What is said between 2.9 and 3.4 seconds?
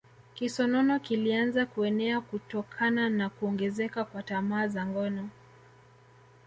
na